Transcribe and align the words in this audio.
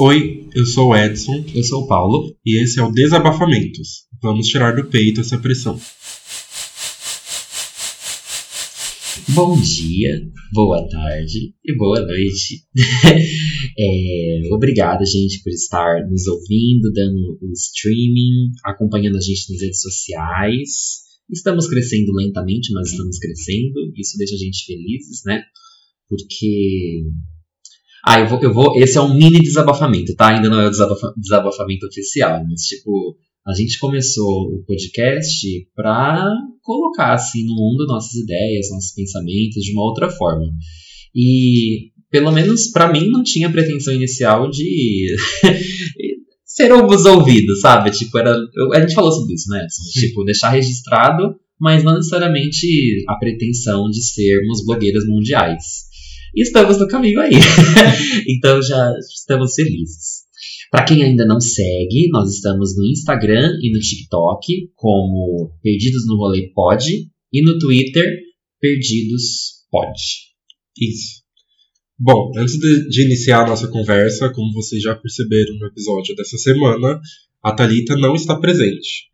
Oi, 0.00 0.48
eu 0.54 0.64
sou 0.64 0.90
o 0.90 0.96
Edson. 0.96 1.44
Eu 1.52 1.64
sou 1.64 1.82
o 1.82 1.86
Paulo. 1.88 2.32
E 2.46 2.62
esse 2.62 2.78
é 2.78 2.82
o 2.84 2.92
Desabafamentos. 2.92 4.06
Vamos 4.22 4.46
tirar 4.46 4.76
do 4.76 4.88
peito 4.88 5.20
essa 5.20 5.36
pressão. 5.36 5.76
Bom 9.30 9.60
dia, 9.60 10.22
boa 10.52 10.88
tarde 10.88 11.52
e 11.64 11.76
boa 11.76 12.00
noite. 12.00 12.62
é, 13.76 14.40
obrigado, 14.52 15.04
gente, 15.04 15.42
por 15.42 15.50
estar 15.50 16.08
nos 16.08 16.28
ouvindo, 16.28 16.92
dando 16.92 17.36
o 17.42 17.52
streaming, 17.54 18.52
acompanhando 18.64 19.16
a 19.16 19.20
gente 19.20 19.50
nas 19.52 19.60
redes 19.60 19.80
sociais. 19.80 20.70
Estamos 21.28 21.66
crescendo 21.66 22.12
lentamente, 22.12 22.72
mas 22.72 22.92
estamos 22.92 23.18
crescendo. 23.18 23.92
Isso 23.96 24.16
deixa 24.16 24.36
a 24.36 24.38
gente 24.38 24.64
felizes, 24.64 25.22
né? 25.26 25.42
Porque 26.08 27.02
ah, 28.04 28.20
eu 28.20 28.28
vou, 28.28 28.40
eu 28.42 28.52
vou. 28.52 28.76
Esse 28.80 28.98
é 28.98 29.00
um 29.00 29.14
mini 29.14 29.40
desabafamento, 29.40 30.14
tá? 30.14 30.28
Ainda 30.28 30.48
não 30.48 30.60
é 30.60 30.66
o 30.66 30.70
desabafa, 30.70 31.12
desabafamento 31.16 31.86
oficial, 31.86 32.44
mas 32.48 32.62
tipo, 32.62 33.16
a 33.46 33.54
gente 33.54 33.78
começou 33.78 34.54
o 34.54 34.64
podcast 34.64 35.46
para 35.74 36.30
colocar 36.62 37.14
assim 37.14 37.44
no 37.44 37.54
mundo 37.54 37.86
nossas 37.86 38.14
ideias, 38.14 38.70
nossos 38.70 38.92
pensamentos 38.92 39.62
de 39.62 39.72
uma 39.72 39.84
outra 39.84 40.10
forma. 40.10 40.46
E 41.14 41.90
pelo 42.10 42.30
menos 42.30 42.68
para 42.68 42.92
mim 42.92 43.10
não 43.10 43.22
tinha 43.22 43.50
pretensão 43.50 43.94
inicial 43.94 44.50
de 44.50 45.16
ser 46.44 46.72
os 46.72 47.04
ouvidos, 47.04 47.60
sabe? 47.60 47.90
Tipo, 47.90 48.18
era, 48.18 48.36
eu, 48.54 48.72
a 48.74 48.80
gente 48.80 48.94
falou 48.94 49.12
sobre 49.12 49.34
isso, 49.34 49.48
né? 49.50 49.66
Tipo, 49.92 50.24
deixar 50.24 50.50
registrado, 50.50 51.34
mas 51.60 51.82
não 51.82 51.96
necessariamente 51.96 53.04
a 53.08 53.16
pretensão 53.16 53.88
de 53.88 54.02
sermos 54.02 54.64
blogueiras 54.64 55.06
mundiais. 55.06 55.88
Estamos 56.34 56.78
no 56.78 56.88
caminho 56.88 57.20
aí. 57.20 57.32
então 58.28 58.62
já 58.62 58.92
estamos 58.98 59.54
felizes. 59.54 60.28
Para 60.70 60.84
quem 60.84 61.02
ainda 61.02 61.24
não 61.24 61.40
segue, 61.40 62.08
nós 62.10 62.30
estamos 62.30 62.76
no 62.76 62.84
Instagram 62.84 63.58
e 63.62 63.72
no 63.72 63.80
TikTok 63.80 64.70
como 64.74 65.50
Perdidos 65.62 66.06
no 66.06 66.16
Rolê 66.16 66.50
Pod 66.54 66.84
e 67.32 67.42
no 67.42 67.58
Twitter 67.58 68.18
Perdidos 68.60 69.64
Pod. 69.70 69.98
Isso. 70.78 71.22
Bom, 71.98 72.30
antes 72.36 72.58
de, 72.58 72.88
de, 72.88 73.02
iniciar 73.02 73.44
a 73.44 73.48
nossa 73.48 73.66
conversa, 73.66 74.30
como 74.32 74.52
vocês 74.52 74.82
já 74.82 74.94
perceberam 74.94 75.56
no 75.58 75.66
episódio 75.66 76.14
dessa 76.14 76.36
semana, 76.36 77.00
a 77.42 77.52
Talita 77.52 77.96
não 77.96 78.14
está 78.14 78.38
presente. 78.38 79.08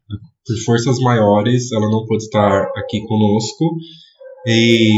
Por 0.44 0.56
forças 0.64 0.98
maiores, 0.98 1.72
ela 1.72 1.88
não 1.90 2.04
pôde 2.04 2.24
estar 2.24 2.64
aqui 2.76 3.00
conosco. 3.06 3.76
E 4.46 4.90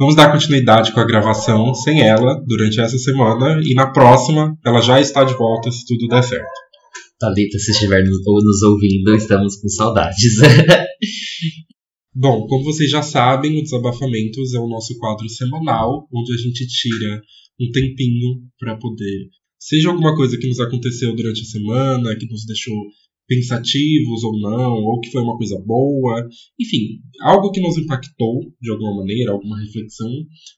Vamos 0.00 0.16
dar 0.16 0.32
continuidade 0.32 0.92
com 0.92 1.00
a 1.00 1.04
gravação 1.04 1.74
sem 1.74 2.00
ela 2.00 2.42
durante 2.46 2.80
essa 2.80 2.96
semana 2.96 3.60
e 3.62 3.74
na 3.74 3.92
próxima 3.92 4.58
ela 4.64 4.80
já 4.80 4.98
está 4.98 5.22
de 5.24 5.34
volta 5.34 5.70
se 5.70 5.84
tudo 5.84 6.08
der 6.08 6.24
certo. 6.24 6.48
Thalita, 7.18 7.58
se 7.58 7.70
estiver 7.70 8.02
nos, 8.02 8.24
nos 8.24 8.62
ouvindo, 8.62 9.14
estamos 9.14 9.56
com 9.56 9.68
saudades. 9.68 10.36
Bom, 12.16 12.46
como 12.46 12.64
vocês 12.64 12.90
já 12.90 13.02
sabem, 13.02 13.58
o 13.58 13.62
Desabafamentos 13.62 14.54
é 14.54 14.58
o 14.58 14.68
nosso 14.68 14.96
quadro 14.96 15.28
semanal, 15.28 16.08
onde 16.10 16.32
a 16.32 16.36
gente 16.38 16.66
tira 16.66 17.20
um 17.60 17.70
tempinho 17.70 18.40
para 18.58 18.78
poder. 18.78 19.28
Seja 19.58 19.90
alguma 19.90 20.16
coisa 20.16 20.38
que 20.38 20.48
nos 20.48 20.60
aconteceu 20.60 21.14
durante 21.14 21.42
a 21.42 21.44
semana, 21.44 22.16
que 22.16 22.26
nos 22.26 22.46
deixou 22.46 22.74
pensativos 23.30 24.24
ou 24.24 24.40
não, 24.40 24.72
ou 24.82 25.00
que 25.00 25.08
foi 25.12 25.22
uma 25.22 25.36
coisa 25.36 25.56
boa, 25.64 26.28
enfim, 26.58 26.98
algo 27.22 27.52
que 27.52 27.60
nos 27.60 27.78
impactou 27.78 28.40
de 28.60 28.70
alguma 28.72 28.96
maneira, 28.96 29.30
alguma 29.30 29.60
reflexão 29.60 30.10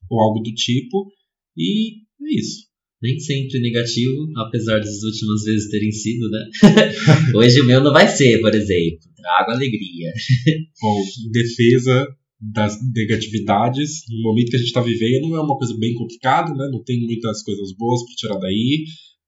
ou 0.08 0.20
algo 0.22 0.40
do 0.40 0.54
tipo, 0.54 1.12
e 1.54 1.96
é 2.22 2.34
isso. 2.34 2.72
Nem 3.02 3.18
sempre 3.18 3.60
negativo, 3.60 4.26
apesar 4.38 4.78
das 4.78 5.02
últimas 5.02 5.42
vezes 5.42 5.68
terem 5.68 5.92
sido, 5.92 6.30
né? 6.30 6.48
Hoje 7.36 7.60
o 7.60 7.66
meu 7.66 7.82
não 7.82 7.92
vai 7.92 8.08
ser, 8.08 8.40
por 8.40 8.54
exemplo. 8.54 9.00
Trago 9.16 9.50
alegria. 9.50 10.12
Bom, 10.80 11.02
em 11.26 11.30
defesa 11.30 12.08
das 12.40 12.78
negatividades, 12.94 14.02
no 14.08 14.22
momento 14.22 14.50
que 14.50 14.56
a 14.56 14.58
gente 14.58 14.68
está 14.68 14.80
vivendo, 14.80 15.28
não 15.28 15.36
é 15.36 15.40
uma 15.40 15.58
coisa 15.58 15.76
bem 15.76 15.94
complicada, 15.94 16.54
né? 16.54 16.68
Não 16.72 16.82
tem 16.82 17.04
muitas 17.04 17.42
coisas 17.42 17.72
boas 17.76 18.02
para 18.04 18.14
tirar 18.14 18.38
daí. 18.38 18.84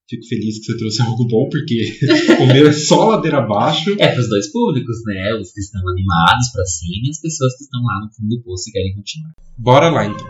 Fico 0.09 0.27
feliz 0.29 0.59
que 0.59 0.67
você 0.67 0.79
trouxe 0.79 1.03
algo 1.07 1.27
bom, 1.29 1.49
porque 1.49 1.99
o 2.43 2.47
meu 2.47 2.69
é 2.69 2.73
só 2.73 3.09
ladeira 3.09 3.39
abaixo. 3.39 3.97
É 3.99 4.09
para 4.09 4.21
os 4.21 4.29
dois 4.29 4.51
públicos, 4.53 4.97
né? 5.07 5.35
Os 5.41 5.53
que 5.53 5.61
estão 5.61 5.81
animados 5.89 6.51
para 6.53 6.65
cima 6.67 7.07
e 7.07 7.11
as 7.11 7.21
pessoas 7.21 7.57
que 7.57 7.65
estão 7.65 7.83
lá 7.83 8.01
no 8.05 8.13
fundo 8.15 8.37
do 8.37 8.43
poço 8.43 8.69
e 8.69 8.73
querem 8.73 8.95
continuar. 8.95 9.33
Bora 9.59 9.91
lá 9.91 10.07
então. 10.07 10.27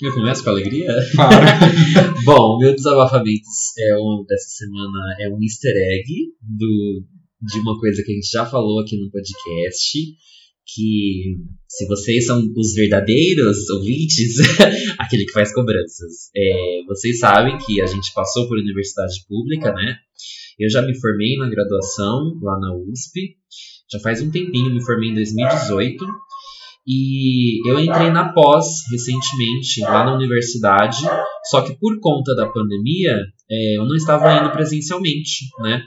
Eu 0.00 0.12
começo 0.14 0.42
com 0.42 0.50
alegria? 0.50 0.96
Claro. 1.14 1.46
bom, 2.26 2.56
o 2.56 2.58
meu 2.58 2.74
desabafamento 2.74 3.46
é 3.78 3.96
um, 3.96 4.24
dessa 4.26 4.48
semana 4.48 5.16
é 5.20 5.28
um 5.28 5.40
easter 5.40 5.72
egg 5.76 6.08
do, 6.42 7.04
de 7.40 7.60
uma 7.60 7.78
coisa 7.78 8.02
que 8.02 8.10
a 8.10 8.14
gente 8.16 8.28
já 8.28 8.44
falou 8.44 8.80
aqui 8.80 8.96
no 8.96 9.12
podcast 9.12 9.98
que 10.74 11.36
se 11.68 11.86
vocês 11.86 12.26
são 12.26 12.42
os 12.56 12.74
verdadeiros 12.74 13.68
ouvintes, 13.70 14.36
aquele 14.98 15.24
que 15.24 15.32
faz 15.32 15.52
cobranças, 15.54 16.30
é, 16.36 16.82
vocês 16.86 17.18
sabem 17.18 17.56
que 17.58 17.80
a 17.80 17.86
gente 17.86 18.12
passou 18.14 18.48
por 18.48 18.58
universidade 18.58 19.14
pública, 19.28 19.72
né? 19.72 19.96
Eu 20.58 20.68
já 20.68 20.82
me 20.82 20.98
formei 20.98 21.36
na 21.36 21.48
graduação 21.48 22.38
lá 22.42 22.58
na 22.60 22.74
USP, 22.74 23.36
já 23.90 23.98
faz 24.00 24.22
um 24.22 24.30
tempinho, 24.30 24.72
me 24.72 24.84
formei 24.84 25.10
em 25.10 25.14
2018. 25.14 26.04
E 26.86 27.68
eu 27.70 27.78
entrei 27.78 28.10
na 28.10 28.32
pós 28.32 28.66
recentemente 28.90 29.80
lá 29.82 30.04
na 30.04 30.16
universidade, 30.16 30.98
só 31.48 31.62
que 31.62 31.78
por 31.78 32.00
conta 32.00 32.34
da 32.34 32.48
pandemia 32.48 33.18
é, 33.48 33.76
eu 33.76 33.84
não 33.84 33.94
estava 33.94 34.36
indo 34.36 34.50
presencialmente, 34.50 35.46
né? 35.60 35.84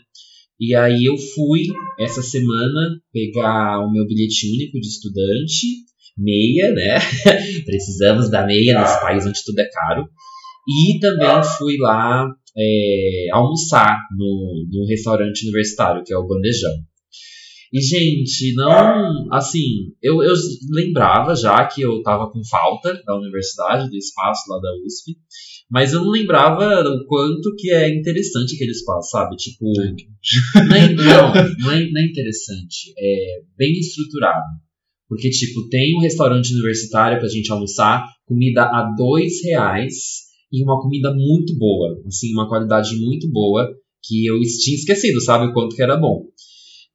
E 0.59 0.73
aí 0.73 1.05
eu 1.05 1.17
fui 1.17 1.63
essa 1.99 2.21
semana 2.21 2.99
pegar 3.11 3.79
o 3.79 3.91
meu 3.91 4.07
bilhete 4.07 4.47
único 4.53 4.79
de 4.79 4.87
estudante, 4.87 5.67
meia, 6.17 6.71
né? 6.71 6.97
Precisamos 7.65 8.29
da 8.29 8.45
meia 8.45 8.79
nesse 8.79 9.01
país 9.01 9.25
onde 9.25 9.43
tudo 9.43 9.59
é 9.59 9.69
caro. 9.69 10.07
E 10.67 10.99
também 10.99 11.43
fui 11.57 11.77
lá 11.77 12.27
é, 12.57 13.27
almoçar 13.31 13.99
no, 14.17 14.65
no 14.71 14.87
restaurante 14.87 15.43
universitário, 15.43 16.03
que 16.03 16.13
é 16.13 16.17
o 16.17 16.27
Bandejão. 16.27 16.73
E, 17.73 17.81
gente, 17.81 18.53
não. 18.55 19.27
Assim, 19.33 19.93
eu, 20.01 20.23
eu 20.23 20.33
lembrava 20.71 21.35
já 21.35 21.65
que 21.65 21.81
eu 21.81 22.01
tava 22.01 22.31
com 22.31 22.39
falta 22.49 22.93
da 23.05 23.17
universidade, 23.17 23.89
do 23.89 23.97
espaço 23.97 24.49
lá 24.49 24.59
da 24.59 24.69
USP. 24.85 25.17
Mas 25.69 25.93
eu 25.93 26.01
não 26.01 26.11
lembrava 26.11 26.81
o 26.89 27.05
quanto 27.07 27.55
que 27.57 27.71
é 27.71 27.89
interessante 27.89 28.55
aquele 28.55 28.71
espaço, 28.71 29.09
sabe? 29.09 29.35
Tipo. 29.35 29.65
Não 30.67 30.75
é, 30.75 30.89
não, 30.93 31.33
não, 31.59 31.71
é, 31.71 31.89
não 31.91 32.01
é 32.01 32.05
interessante. 32.05 32.93
É 32.97 33.41
bem 33.57 33.73
estruturado. 33.79 34.43
Porque, 35.07 35.29
tipo, 35.29 35.67
tem 35.69 35.95
um 35.95 36.01
restaurante 36.01 36.51
universitário 36.53 37.19
pra 37.19 37.27
gente 37.27 37.51
almoçar, 37.51 38.05
comida 38.25 38.63
a 38.63 38.93
dois 38.97 39.43
reais 39.43 40.25
e 40.51 40.63
uma 40.63 40.81
comida 40.81 41.13
muito 41.13 41.57
boa. 41.57 42.01
Assim, 42.07 42.31
uma 42.33 42.47
qualidade 42.47 42.95
muito 42.97 43.29
boa 43.29 43.67
que 44.03 44.25
eu 44.25 44.39
tinha 44.39 44.75
esquecido, 44.75 45.19
sabe? 45.21 45.47
O 45.47 45.53
quanto 45.53 45.75
que 45.75 45.81
era 45.81 45.97
bom. 45.97 46.23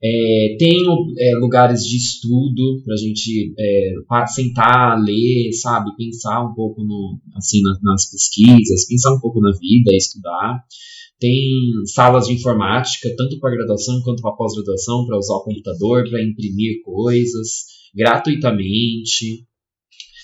É, 0.03 0.57
tem 0.59 0.87
é, 1.19 1.35
lugares 1.37 1.85
de 1.85 1.97
estudo 1.97 2.83
para 2.85 2.95
a 2.95 2.97
gente 2.97 3.53
é, 3.59 3.93
sentar, 4.29 5.03
ler, 5.03 5.53
sabe, 5.53 5.95
pensar 5.97 6.43
um 6.43 6.55
pouco 6.55 6.83
no, 6.83 7.21
assim, 7.37 7.61
nas, 7.63 7.83
nas 7.83 8.11
pesquisas, 8.11 8.87
pensar 8.89 9.15
um 9.15 9.21
pouco 9.21 9.41
na 9.41 9.51
vida, 9.53 9.95
estudar. 9.95 10.65
Tem 11.19 11.53
salas 11.85 12.29
de 12.29 12.33
informática, 12.33 13.15
tanto 13.15 13.39
para 13.39 13.55
graduação 13.55 14.01
quanto 14.03 14.23
para 14.23 14.33
pós-graduação, 14.33 15.05
para 15.07 15.19
usar 15.19 15.35
o 15.35 15.45
computador, 15.45 16.09
para 16.09 16.23
imprimir 16.23 16.81
coisas 16.83 17.67
gratuitamente 17.95 19.45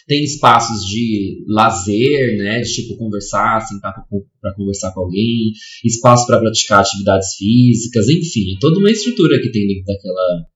tem 0.06 0.22
espaços 0.22 0.84
de 0.86 1.44
lazer, 1.48 2.38
né, 2.38 2.60
de 2.60 2.72
tipo 2.72 2.96
conversar, 2.96 3.60
sentar 3.62 3.92
para 4.40 4.54
conversar 4.54 4.92
com 4.92 5.00
alguém, 5.00 5.52
espaço 5.84 6.26
para 6.26 6.38
praticar 6.38 6.80
atividades 6.80 7.34
físicas, 7.36 8.08
enfim, 8.08 8.54
é 8.54 8.58
toda 8.60 8.78
uma 8.78 8.90
estrutura 8.90 9.40
que 9.40 9.50
tem 9.50 9.66
dentro 9.66 9.84
daquela 9.84 10.46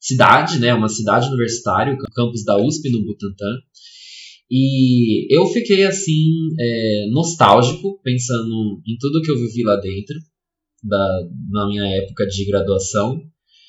cidade, 0.00 0.58
né, 0.58 0.72
uma 0.72 0.88
cidade 0.88 1.28
universitária, 1.28 1.94
o 1.94 2.12
campus 2.12 2.44
da 2.44 2.56
USP 2.56 2.90
no 2.90 3.04
Butantã. 3.04 3.46
E 4.50 5.26
eu 5.34 5.46
fiquei 5.46 5.84
assim 5.84 6.30
é, 6.58 7.06
nostálgico 7.10 8.00
pensando 8.02 8.82
em 8.86 8.96
tudo 8.98 9.22
que 9.22 9.30
eu 9.30 9.38
vivi 9.38 9.62
lá 9.64 9.76
dentro 9.76 10.16
da, 10.82 11.28
na 11.50 11.66
minha 11.66 11.86
época 11.96 12.26
de 12.26 12.44
graduação 12.44 13.22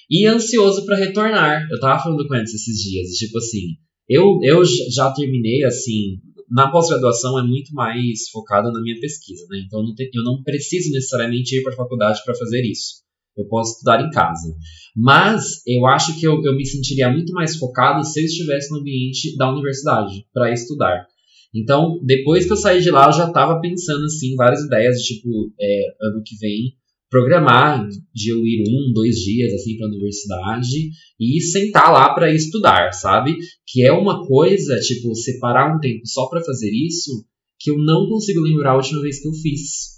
e 0.10 0.26
ansioso 0.26 0.86
para 0.86 0.98
retornar. 0.98 1.68
Eu 1.72 1.80
tava 1.80 2.04
falando 2.04 2.28
com 2.28 2.36
eles 2.36 2.54
esses 2.54 2.78
dias, 2.84 3.12
tipo 3.12 3.38
assim, 3.38 3.78
eu, 4.08 4.40
eu 4.44 4.64
já 4.66 5.12
terminei, 5.12 5.64
assim, 5.64 6.20
na 6.50 6.70
pós-graduação 6.70 7.40
é 7.40 7.44
muito 7.44 7.74
mais 7.74 8.30
focada 8.32 8.72
na 8.72 8.82
minha 8.82 9.00
pesquisa, 9.00 9.46
né? 9.50 9.64
Então 9.66 9.82
eu 9.82 10.24
não, 10.24 10.44
preciso 10.44 10.92
necessariamente 10.92 11.56
ir 11.56 11.64
para 11.64 11.74
a 11.74 11.76
faculdade 11.76 12.22
para 12.24 12.36
fazer 12.36 12.62
isso. 12.62 13.04
Eu 13.36 13.46
posso 13.48 13.74
estudar 13.74 14.02
em 14.02 14.10
casa. 14.12 14.56
Mas 14.96 15.62
eu 15.68 15.86
acho 15.86 16.18
que 16.20 16.26
eu, 16.26 16.42
eu 16.44 16.56
me 16.56 16.66
sentiria 16.66 17.12
muito 17.12 17.34
mais 17.34 17.58
focado 17.58 18.06
se 18.06 18.22
eu 18.22 18.26
estivesse 18.26 18.72
no 18.72 18.80
ambiente 18.80 19.36
da 19.36 19.52
universidade 19.52 20.26
para 20.34 20.54
estudar. 20.54 21.06
Então, 21.54 22.00
depois 22.04 22.46
que 22.46 22.54
eu 22.54 22.58
saí 22.58 22.82
de 22.82 22.92
lá, 22.92 23.08
eu 23.08 23.14
já 23.14 23.32
tava 23.32 23.60
pensando, 23.60 24.06
assim, 24.06 24.36
várias 24.36 24.62
ideias, 24.62 25.02
tipo, 25.02 25.54
é, 25.60 25.96
ano 26.02 26.22
que 26.24 26.36
vem, 26.38 26.74
programar 27.10 27.88
de 28.14 28.32
eu 28.32 28.46
ir 28.46 28.64
um, 28.68 28.94
dois 28.94 29.16
dias, 29.18 29.54
assim, 29.54 29.78
pra 29.78 29.88
universidade 29.88 30.90
e 31.20 31.42
sentar 31.42 31.92
lá 31.92 32.14
para 32.14 32.34
estudar, 32.34 32.94
sabe? 32.94 33.38
Que 33.68 33.84
é 33.84 33.92
uma 33.92 34.26
coisa, 34.26 34.80
tipo, 34.80 35.14
separar 35.16 35.76
um 35.76 35.80
tempo 35.80 36.06
só 36.06 36.28
para 36.28 36.44
fazer 36.44 36.72
isso, 36.72 37.26
que 37.60 37.72
eu 37.72 37.78
não 37.78 38.08
consigo 38.08 38.42
lembrar 38.42 38.72
a 38.72 38.78
última 38.78 39.02
vez 39.02 39.22
que 39.22 39.28
eu 39.28 39.34
fiz. 39.34 39.96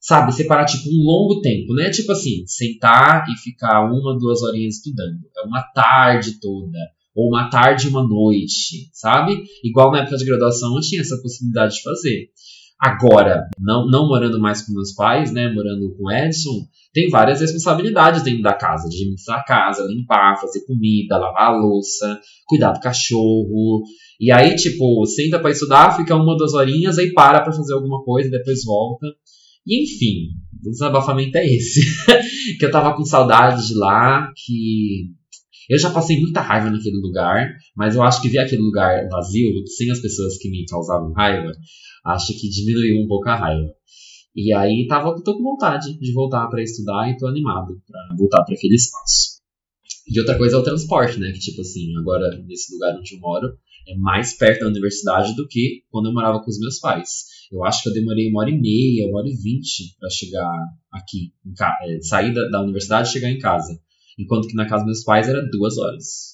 Sabe, 0.00 0.32
separar 0.32 0.64
tipo 0.64 0.88
um 0.88 1.02
longo 1.02 1.40
tempo, 1.40 1.74
né? 1.74 1.90
Tipo 1.90 2.12
assim, 2.12 2.44
sentar 2.46 3.26
e 3.28 3.36
ficar 3.42 3.84
uma, 3.84 4.16
duas 4.16 4.42
horinhas 4.42 4.76
estudando. 4.76 5.18
É 5.36 5.46
uma 5.46 5.62
tarde 5.74 6.38
toda 6.40 6.78
ou 7.18 7.28
uma 7.28 7.50
tarde 7.50 7.86
e 7.86 7.90
uma 7.90 8.06
noite, 8.06 8.88
sabe? 8.92 9.42
Igual 9.64 9.90
na 9.90 10.02
época 10.02 10.16
de 10.16 10.24
graduação 10.24 10.76
eu 10.76 10.80
tinha 10.80 11.00
essa 11.00 11.20
possibilidade 11.20 11.74
de 11.74 11.82
fazer. 11.82 12.30
Agora, 12.80 13.48
não, 13.58 13.88
não 13.88 14.06
morando 14.06 14.38
mais 14.38 14.62
com 14.62 14.72
meus 14.72 14.92
pais, 14.94 15.32
né, 15.32 15.52
morando 15.52 15.96
com 15.96 16.10
Edson, 16.10 16.64
tem 16.92 17.10
várias 17.10 17.40
responsabilidades 17.40 18.22
dentro 18.22 18.42
da 18.42 18.54
casa, 18.54 18.88
de 18.88 18.96
administrar 18.96 19.40
a 19.40 19.44
casa, 19.44 19.84
limpar, 19.84 20.40
fazer 20.40 20.64
comida, 20.64 21.18
lavar 21.18 21.48
a 21.48 21.56
louça, 21.56 22.20
cuidar 22.46 22.72
do 22.72 22.80
cachorro. 22.80 23.82
E 24.20 24.30
aí, 24.30 24.54
tipo, 24.54 25.04
senta 25.06 25.40
para 25.40 25.50
estudar, 25.50 25.96
fica 25.96 26.14
uma, 26.14 26.36
duas 26.36 26.54
horinhas, 26.54 26.98
aí 26.98 27.12
para 27.12 27.40
pra 27.40 27.52
fazer 27.52 27.74
alguma 27.74 28.02
coisa, 28.04 28.30
depois 28.30 28.64
volta. 28.64 29.06
E 29.66 29.82
enfim, 29.82 30.28
o 30.64 30.70
desabafamento 30.70 31.36
é 31.36 31.46
esse. 31.46 31.80
que 32.58 32.64
eu 32.64 32.70
tava 32.70 32.96
com 32.96 33.04
saudade 33.04 33.66
de 33.66 33.74
lá, 33.74 34.32
que 34.34 35.10
eu 35.68 35.78
já 35.78 35.90
passei 35.90 36.18
muita 36.18 36.40
raiva 36.40 36.70
naquele 36.70 36.96
lugar, 36.96 37.54
mas 37.76 37.94
eu 37.94 38.02
acho 38.02 38.22
que 38.22 38.28
ver 38.28 38.38
aquele 38.38 38.62
lugar 38.62 39.06
vazio, 39.08 39.66
sem 39.66 39.90
as 39.90 40.00
pessoas 40.00 40.38
que 40.38 40.50
me 40.50 40.64
causavam 40.64 41.12
raiva, 41.12 41.52
acho 42.06 42.32
que 42.38 42.48
diminuiu 42.48 43.04
um 43.04 43.06
pouco 43.06 43.28
a 43.28 43.36
raiva. 43.36 43.68
E 44.34 44.52
aí 44.54 44.86
tava, 44.88 45.14
tô 45.22 45.36
com 45.36 45.42
vontade 45.42 45.98
de 45.98 46.12
voltar 46.12 46.46
para 46.48 46.62
estudar 46.62 47.10
e 47.10 47.16
tô 47.16 47.26
animado 47.26 47.74
para 47.86 48.16
voltar 48.16 48.44
para 48.44 48.54
aquele 48.54 48.76
espaço. 48.76 49.38
E 50.10 50.18
outra 50.18 50.38
coisa 50.38 50.56
é 50.56 50.58
o 50.58 50.62
transporte, 50.62 51.18
né? 51.18 51.30
Que 51.32 51.38
tipo 51.38 51.60
assim, 51.60 51.94
agora 51.98 52.30
nesse 52.46 52.72
lugar 52.72 52.96
onde 52.96 53.14
eu 53.14 53.20
moro, 53.20 53.48
é 53.86 53.94
mais 53.96 54.36
perto 54.38 54.60
da 54.60 54.68
universidade 54.68 55.34
do 55.34 55.46
que 55.46 55.82
quando 55.90 56.06
eu 56.06 56.14
morava 56.14 56.40
com 56.40 56.48
os 56.48 56.58
meus 56.58 56.78
pais. 56.78 57.24
Eu 57.52 57.64
acho 57.64 57.82
que 57.82 57.90
eu 57.90 57.94
demorei 57.94 58.30
uma 58.30 58.40
hora 58.40 58.50
e 58.50 58.58
meia, 58.58 59.08
uma 59.08 59.18
hora 59.18 59.28
e 59.28 59.36
vinte 59.36 59.96
para 59.98 60.08
chegar 60.08 60.50
aqui, 60.92 61.32
é, 61.82 62.00
sair 62.00 62.32
da, 62.32 62.48
da 62.48 62.62
universidade 62.62 63.08
e 63.08 63.12
chegar 63.12 63.30
em 63.30 63.38
casa 63.38 63.78
enquanto 64.18 64.48
que 64.48 64.54
na 64.54 64.68
casa 64.68 64.84
dos 64.84 64.92
meus 64.92 65.04
pais 65.04 65.28
era 65.28 65.48
duas 65.50 65.78
horas. 65.78 66.32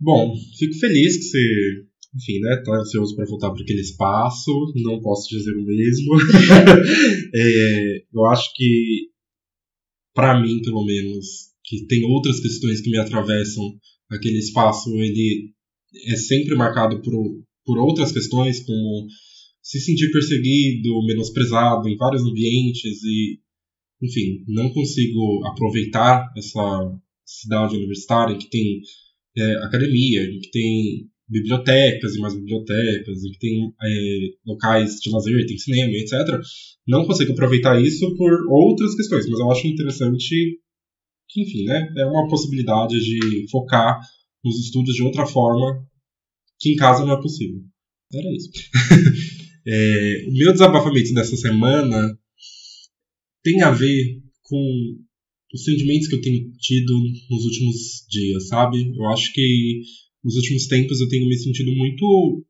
Bom, 0.00 0.34
fico 0.58 0.74
feliz 0.78 1.16
que 1.16 1.22
você, 1.22 1.86
enfim, 2.14 2.40
né, 2.40 2.62
tá 2.64 2.76
ansioso 2.76 3.16
para 3.16 3.24
voltar 3.24 3.50
para 3.50 3.62
aquele 3.62 3.80
espaço, 3.80 4.50
não 4.76 5.00
posso 5.00 5.28
dizer 5.28 5.52
o 5.52 5.64
mesmo. 5.64 6.14
é, 7.34 8.04
eu 8.12 8.24
acho 8.26 8.52
que, 8.54 9.08
para 10.14 10.40
mim, 10.40 10.60
pelo 10.62 10.84
menos, 10.84 11.54
que 11.64 11.86
tem 11.86 12.04
outras 12.04 12.40
questões 12.40 12.80
que 12.80 12.90
me 12.90 12.98
atravessam 12.98 13.64
aquele 14.10 14.38
espaço, 14.38 14.90
ele 14.96 15.52
é 16.08 16.16
sempre 16.16 16.54
marcado 16.54 17.00
por, 17.00 17.12
por 17.64 17.78
outras 17.78 18.12
questões, 18.12 18.60
como 18.64 19.06
se 19.62 19.80
sentir 19.80 20.10
perseguido, 20.10 21.02
menosprezado 21.06 21.88
em 21.88 21.96
vários 21.96 22.22
ambientes 22.22 23.02
e, 23.02 23.40
enfim, 24.02 24.44
não 24.46 24.68
consigo 24.70 25.46
aproveitar 25.46 26.30
essa 26.36 27.00
cidade 27.24 27.76
universitária, 27.76 28.36
que 28.36 28.48
tem 28.48 28.80
é, 29.36 29.56
academia, 29.64 30.26
que 30.40 30.50
tem 30.50 31.08
bibliotecas 31.28 32.14
e 32.14 32.20
mais 32.20 32.34
bibliotecas, 32.34 33.22
que 33.22 33.38
tem 33.38 33.72
é, 33.82 34.18
locais 34.46 35.00
de 35.00 35.10
lazer, 35.10 35.46
tem 35.46 35.58
cinema, 35.58 35.92
etc. 35.92 36.40
Não 36.86 37.06
consigo 37.06 37.32
aproveitar 37.32 37.80
isso 37.80 38.14
por 38.16 38.30
outras 38.50 38.94
questões, 38.94 39.26
mas 39.28 39.40
eu 39.40 39.50
acho 39.50 39.66
interessante 39.66 40.58
que, 41.28 41.40
enfim, 41.42 41.64
né, 41.64 41.92
é 41.96 42.06
uma 42.06 42.28
possibilidade 42.28 42.98
de 43.00 43.50
focar 43.50 43.98
nos 44.44 44.58
estudos 44.60 44.94
de 44.94 45.02
outra 45.02 45.26
forma 45.26 45.84
que 46.60 46.72
em 46.72 46.76
casa 46.76 47.04
não 47.04 47.14
é 47.14 47.20
possível. 47.20 47.60
Era 48.12 48.32
isso. 48.34 48.50
é, 49.66 50.26
o 50.28 50.32
meu 50.32 50.52
desabafamento 50.52 51.12
dessa 51.14 51.36
semana 51.36 52.16
tem 53.42 53.62
a 53.62 53.70
ver 53.70 54.22
com 54.42 54.98
os 55.54 55.62
sentimentos 55.62 56.08
que 56.08 56.16
eu 56.16 56.20
tenho 56.20 56.50
tido 56.58 56.92
nos 57.30 57.44
últimos 57.44 58.04
dias, 58.10 58.48
sabe? 58.48 58.92
Eu 58.94 59.06
acho 59.06 59.32
que 59.32 59.82
nos 60.22 60.34
últimos 60.34 60.66
tempos 60.66 61.00
eu 61.00 61.08
tenho 61.08 61.28
me 61.28 61.36
sentido 61.36 61.70
muito 61.72 62.44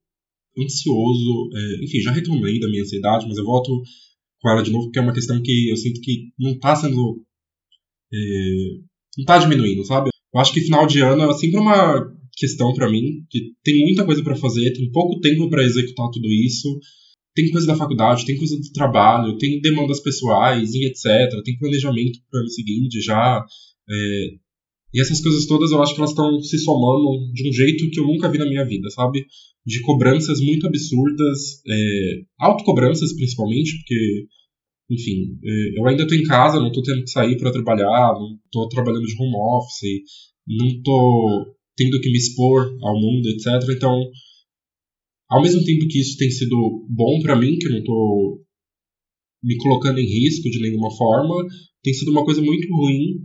ansioso. 0.58 1.50
É, 1.54 1.84
enfim, 1.84 2.00
já 2.00 2.10
reclamei 2.10 2.58
da 2.58 2.68
minha 2.68 2.82
ansiedade, 2.82 3.26
mas 3.28 3.36
eu 3.36 3.44
volto 3.44 3.82
com 4.40 4.48
ela 4.48 4.62
de 4.62 4.70
novo 4.70 4.86
porque 4.86 4.98
é 4.98 5.02
uma 5.02 5.12
questão 5.12 5.40
que 5.42 5.68
eu 5.70 5.76
sinto 5.76 6.00
que 6.00 6.30
não 6.38 6.52
está 6.52 6.74
sendo. 6.74 7.22
É, 8.12 8.16
não 9.18 9.22
está 9.22 9.38
diminuindo, 9.38 9.84
sabe? 9.84 10.08
Eu 10.32 10.40
acho 10.40 10.54
que 10.54 10.62
final 10.62 10.86
de 10.86 11.00
ano 11.00 11.30
é 11.30 11.34
sempre 11.34 11.60
uma 11.60 12.10
questão 12.36 12.72
para 12.72 12.90
mim, 12.90 13.24
que 13.30 13.52
tem 13.62 13.82
muita 13.82 14.04
coisa 14.04 14.24
para 14.24 14.34
fazer, 14.34 14.72
tem 14.72 14.90
pouco 14.90 15.20
tempo 15.20 15.48
para 15.50 15.62
executar 15.62 16.10
tudo 16.10 16.26
isso 16.32 16.80
tem 17.34 17.50
coisa 17.50 17.66
da 17.66 17.76
faculdade, 17.76 18.24
tem 18.24 18.36
coisa 18.36 18.56
do 18.56 18.72
trabalho, 18.72 19.36
tem 19.38 19.60
demandas 19.60 20.00
pessoais 20.00 20.72
e 20.72 20.86
etc. 20.86 21.42
Tem 21.44 21.58
planejamento 21.58 22.20
para 22.30 22.38
o 22.38 22.40
ano 22.42 22.50
seguinte 22.50 23.00
já. 23.00 23.44
É, 23.90 24.26
e 24.94 25.00
essas 25.00 25.20
coisas 25.20 25.46
todas 25.46 25.72
eu 25.72 25.82
acho 25.82 25.92
que 25.92 26.00
elas 26.00 26.10
estão 26.10 26.40
se 26.40 26.56
somando 26.58 27.32
de 27.32 27.48
um 27.48 27.52
jeito 27.52 27.90
que 27.90 27.98
eu 27.98 28.06
nunca 28.06 28.30
vi 28.30 28.38
na 28.38 28.46
minha 28.46 28.64
vida, 28.64 28.88
sabe? 28.90 29.26
De 29.66 29.80
cobranças 29.80 30.40
muito 30.40 30.68
absurdas, 30.68 31.60
é, 31.68 32.20
autocobranças 32.38 33.12
principalmente, 33.12 33.76
porque, 33.78 34.26
enfim, 34.88 35.36
é, 35.44 35.80
eu 35.80 35.86
ainda 35.88 36.04
estou 36.04 36.16
em 36.16 36.22
casa, 36.22 36.60
não 36.60 36.68
estou 36.68 36.84
tendo 36.84 37.02
que 37.02 37.10
sair 37.10 37.36
para 37.36 37.50
trabalhar, 37.50 38.14
não 38.14 38.38
estou 38.44 38.68
trabalhando 38.68 39.06
de 39.06 39.16
home 39.20 39.34
office, 39.34 40.02
não 40.46 40.66
estou 40.68 41.46
tendo 41.76 42.00
que 42.00 42.10
me 42.10 42.16
expor 42.16 42.62
ao 42.80 42.94
mundo, 42.94 43.28
etc. 43.28 43.68
Então, 43.76 44.00
ao 45.28 45.42
mesmo 45.42 45.64
tempo 45.64 45.86
que 45.88 46.00
isso 46.00 46.16
tem 46.16 46.30
sido 46.30 46.86
bom 46.88 47.20
para 47.22 47.38
mim, 47.38 47.58
que 47.58 47.66
eu 47.66 47.72
não 47.72 47.82
tô 47.82 48.40
me 49.42 49.56
colocando 49.58 49.98
em 49.98 50.06
risco 50.06 50.50
de 50.50 50.60
nenhuma 50.60 50.90
forma, 50.96 51.34
tem 51.82 51.92
sido 51.92 52.10
uma 52.10 52.24
coisa 52.24 52.40
muito 52.40 52.66
ruim, 52.74 53.20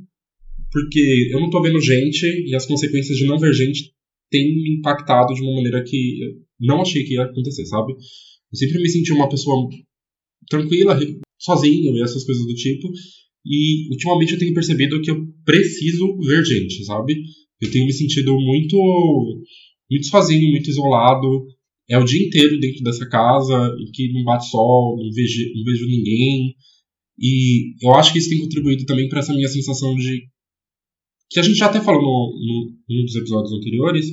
porque 0.72 1.30
eu 1.32 1.40
não 1.40 1.50
tô 1.50 1.62
vendo 1.62 1.80
gente 1.82 2.26
e 2.46 2.54
as 2.56 2.66
consequências 2.66 3.18
de 3.18 3.26
não 3.26 3.40
ver 3.40 3.54
gente 3.54 3.94
têm 4.30 4.54
me 4.54 4.78
impactado 4.78 5.34
de 5.34 5.42
uma 5.42 5.56
maneira 5.56 5.84
que 5.84 6.22
eu 6.22 6.32
não 6.60 6.82
achei 6.82 7.04
que 7.04 7.14
ia 7.14 7.24
acontecer, 7.24 7.66
sabe? 7.66 7.94
Eu 7.94 8.58
sempre 8.58 8.82
me 8.82 8.90
senti 8.90 9.12
uma 9.12 9.30
pessoa 9.30 9.68
tranquila, 10.50 11.00
sozinho 11.40 11.96
e 11.96 12.04
essas 12.04 12.24
coisas 12.26 12.46
do 12.46 12.54
tipo, 12.54 12.92
e 13.46 13.88
ultimamente 13.90 14.34
eu 14.34 14.40
tenho 14.40 14.54
percebido 14.54 15.02
que 15.02 15.12
eu 15.12 15.26
preciso 15.46 16.18
ver 16.20 16.44
gente, 16.46 16.84
sabe? 16.84 17.16
Eu 17.62 17.72
tenho 17.72 17.86
me 17.86 17.94
sentido 17.94 18.38
muito 18.40 18.78
muito 19.90 20.06
sozinho, 20.06 20.52
muito 20.52 20.70
isolado, 20.70 21.48
é 21.90 21.98
o 21.98 22.06
dia 22.06 22.26
inteiro 22.26 22.60
dentro 22.60 22.84
dessa 22.84 23.08
casa, 23.10 23.76
em 23.80 23.92
que 23.92 24.14
não 24.14 24.24
bate 24.24 24.48
sol, 24.50 24.96
não 24.98 25.12
vejo, 25.12 25.44
não 25.56 25.64
vejo 25.64 25.88
ninguém. 25.88 26.56
E 27.20 27.74
eu 27.82 27.94
acho 27.96 28.14
que 28.14 28.20
isso 28.20 28.30
tem 28.30 28.40
contribuído 28.40 28.86
também 28.86 29.10
para 29.10 29.20
essa 29.20 29.34
minha 29.34 29.48
sensação 29.48 29.96
de. 29.96 30.22
que 31.30 31.40
a 31.40 31.44
gente 31.44 31.58
já 31.58 31.66
até 31.66 31.82
falou 31.82 32.02
no, 32.02 32.76
no, 32.88 32.96
num 32.96 33.06
dos 33.06 33.16
episódios 33.16 33.52
anteriores, 33.52 34.06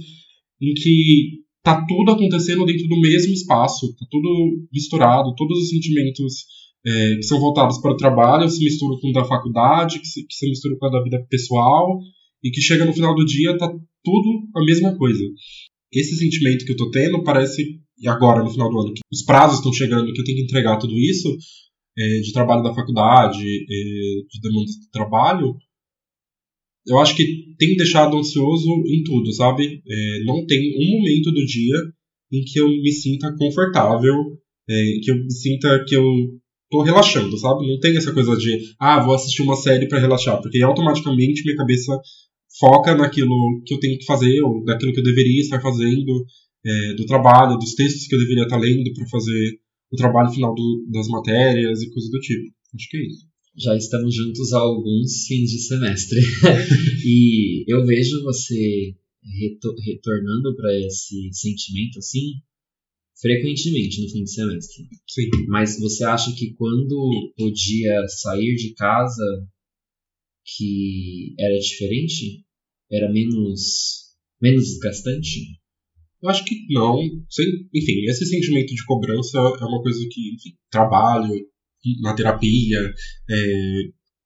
em 0.61 0.73
que 0.75 1.45
tá 1.63 1.85
tudo 1.87 2.13
acontecendo 2.13 2.65
dentro 2.65 2.89
do 2.89 3.01
mesmo 3.01 3.33
espaço, 3.33 3.95
tá 3.95 4.07
tudo 4.11 4.67
misturado, 4.73 5.35
todos 5.35 5.59
os 5.59 5.69
sentimentos 5.69 6.47
é, 6.87 7.17
que 7.17 7.25
são 7.25 7.39
voltados 7.39 7.79
para 7.79 7.93
o 7.93 7.97
trabalho 7.97 8.49
se 8.49 8.65
misturam 8.65 8.99
com 9.01 9.09
o 9.09 9.13
da 9.13 9.25
faculdade, 9.25 9.99
que 9.99 10.07
se, 10.07 10.27
que 10.27 10.35
se 10.35 10.49
misturam 10.49 10.79
com 10.79 10.87
a 10.87 10.91
da 10.91 11.03
vida 11.03 11.27
pessoal, 11.29 11.99
e 12.43 12.51
que 12.51 12.61
chega 12.61 12.85
no 12.85 12.93
final 12.93 13.15
do 13.15 13.25
dia 13.25 13.59
tá 13.59 13.69
tudo 14.05 14.49
a 14.55 14.65
mesma 14.65 14.97
coisa 14.97 15.25
esse 15.99 16.17
sentimento 16.17 16.65
que 16.65 16.73
eu 16.73 16.77
tô 16.77 16.91
tendo 16.91 17.23
parece, 17.23 17.81
agora 18.07 18.43
no 18.43 18.51
final 18.51 18.71
do 18.71 18.81
ano, 18.81 18.95
que 18.95 19.01
os 19.13 19.25
prazos 19.25 19.59
estão 19.59 19.73
chegando, 19.73 20.13
que 20.13 20.21
eu 20.21 20.25
tenho 20.25 20.39
que 20.39 20.45
entregar 20.45 20.79
tudo 20.79 20.97
isso, 20.99 21.37
é, 21.99 22.21
de 22.21 22.33
trabalho 22.33 22.63
da 22.63 22.75
faculdade, 22.75 23.45
é, 23.45 23.75
de 24.31 24.41
demandas 24.41 24.73
de 24.73 24.91
trabalho, 24.91 25.57
eu 26.87 26.99
acho 26.99 27.17
que 27.17 27.55
tem 27.59 27.77
deixado 27.77 28.17
ansioso 28.17 28.71
em 28.87 29.03
tudo, 29.03 29.33
sabe? 29.33 29.83
É, 29.89 30.25
não 30.25 30.47
tem 30.47 30.73
um 30.79 30.99
momento 30.99 31.33
do 31.33 31.45
dia 31.45 31.77
em 32.33 32.45
que 32.45 32.61
eu 32.61 32.69
me 32.69 32.93
sinta 32.93 33.35
confortável, 33.37 34.15
é, 34.69 34.75
que 35.03 35.11
eu 35.11 35.17
me 35.17 35.33
sinta 35.33 35.85
que 35.87 35.97
eu 35.97 36.05
tô 36.71 36.83
relaxando, 36.83 37.37
sabe? 37.39 37.67
Não 37.67 37.79
tem 37.81 37.97
essa 37.97 38.13
coisa 38.13 38.37
de, 38.37 38.59
ah, 38.79 39.01
vou 39.01 39.15
assistir 39.15 39.43
uma 39.43 39.57
série 39.57 39.89
para 39.89 39.99
relaxar, 39.99 40.41
porque 40.41 40.63
automaticamente 40.63 41.43
minha 41.45 41.57
cabeça 41.57 41.99
foca 42.59 42.95
naquilo 42.95 43.63
que 43.65 43.75
eu 43.75 43.81
tenho 43.81 43.99
que 43.99 44.05
fazer, 44.05 44.41
ou 44.43 44.65
daquilo 44.65 44.93
que 44.93 45.01
eu 45.01 45.05
deveria 45.05 45.41
estar 45.41 45.61
fazendo, 45.61 46.25
é, 46.65 46.95
do 46.95 47.07
trabalho, 47.07 47.59
dos 47.59 47.75
textos 47.75 48.07
que 48.07 48.15
eu 48.15 48.19
deveria 48.19 48.45
estar 48.45 48.59
lendo 48.59 48.93
para 48.93 49.07
fazer 49.09 49.59
o 49.91 49.97
trabalho 49.97 50.33
final 50.33 50.55
do, 50.55 50.87
das 50.91 51.09
matérias 51.09 51.83
e 51.83 51.91
coisas 51.91 52.11
do 52.11 52.19
tipo. 52.19 52.55
Acho 52.75 52.89
que 52.91 52.97
é 52.97 53.07
isso. 53.07 53.27
Já 53.59 53.75
estamos 53.77 54.15
juntos 54.15 54.53
há 54.53 54.59
alguns 54.59 55.27
fins 55.27 55.51
de 55.51 55.59
semestre. 55.61 56.21
e 57.07 57.65
eu 57.69 57.87
vejo 57.87 58.23
você 58.23 58.95
retornando 59.85 60.55
para 60.55 60.79
esse 60.87 61.31
sentimento 61.33 61.99
assim 61.99 62.35
frequentemente 63.21 64.03
no 64.03 64.11
fim 64.11 64.25
de 64.25 64.31
semestre. 64.31 64.85
Sim. 65.09 65.31
Mas 65.49 65.81
você 65.81 66.05
acha 66.05 66.35
que 66.35 66.53
quando 66.55 67.33
podia 67.37 68.07
sair 68.09 68.55
de 68.57 68.75
casa 68.75 69.49
que 70.45 71.35
era 71.39 71.59
diferente? 71.59 72.45
Era 72.91 73.13
menos 73.13 74.07
menos 74.41 74.65
desgastante? 74.67 75.59
Eu 76.23 76.31
acho 76.31 76.45
que 76.45 76.67
não. 76.71 76.99
Sem, 77.29 77.47
enfim, 77.75 78.05
esse 78.09 78.27
sentimento 78.27 78.75
de 78.75 78.85
cobrança 78.85 79.39
é 79.39 79.65
uma 79.65 79.83
coisa 79.83 80.01
que, 80.11 80.35
enfim, 80.35 80.51
trabalho, 80.71 81.35
na 82.01 82.15
terapia, 82.15 82.79
é, 83.31 83.83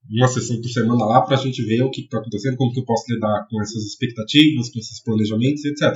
uma 0.09 0.29
sessão 0.29 0.61
por 0.61 0.69
semana 0.69 1.05
lá 1.05 1.23
para 1.23 1.37
a 1.37 1.41
gente 1.41 1.63
ver 1.63 1.83
o 1.83 1.91
que 1.91 2.03
está 2.03 2.19
acontecendo, 2.19 2.57
como 2.57 2.73
que 2.73 2.81
eu 2.81 2.85
posso 2.85 3.13
lidar 3.13 3.47
com 3.51 3.61
essas 3.61 3.85
expectativas, 3.85 4.71
com 4.71 4.79
esses 4.79 5.03
planejamentos, 5.03 5.65
etc. 5.65 5.95